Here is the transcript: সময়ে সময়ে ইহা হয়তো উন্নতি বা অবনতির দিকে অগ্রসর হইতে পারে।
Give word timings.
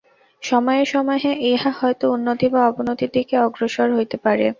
সময়ে 0.43 0.83
সময়ে 0.85 1.29
ইহা 1.49 1.71
হয়তো 1.79 2.05
উন্নতি 2.15 2.47
বা 2.53 2.61
অবনতির 2.69 3.11
দিকে 3.13 3.35
অগ্রসর 3.45 3.87
হইতে 3.97 4.17
পারে। 4.17 4.45